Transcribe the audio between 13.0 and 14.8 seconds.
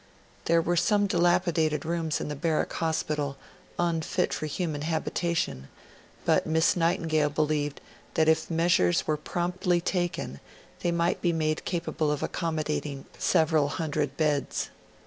several hundred beds.